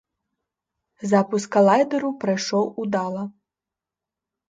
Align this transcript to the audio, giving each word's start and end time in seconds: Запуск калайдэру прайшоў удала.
Запуск 1.11 1.49
калайдэру 1.57 2.09
прайшоў 2.25 2.65
удала. 2.85 3.23